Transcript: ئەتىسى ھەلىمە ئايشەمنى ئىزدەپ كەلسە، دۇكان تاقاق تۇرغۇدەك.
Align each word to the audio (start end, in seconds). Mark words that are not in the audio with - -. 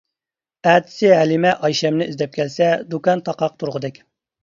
ئەتىسى 0.71 1.11
ھەلىمە 1.17 1.53
ئايشەمنى 1.69 2.09
ئىزدەپ 2.09 2.35
كەلسە، 2.41 2.73
دۇكان 2.97 3.27
تاقاق 3.31 3.59
تۇرغۇدەك. 3.63 4.05